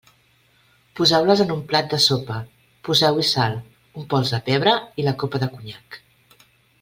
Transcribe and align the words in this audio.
Poseu-les 0.99 1.43
en 1.45 1.51
un 1.55 1.59
plat 1.73 1.91
de 1.91 1.99
sopa, 2.07 2.37
poseu-hi 2.89 3.27
sal, 3.35 3.59
un 4.03 4.07
pols 4.15 4.33
de 4.37 4.41
pebre 4.51 4.73
i 5.03 5.07
la 5.09 5.15
copa 5.25 5.43
de 5.45 5.51
conyac. 5.55 6.01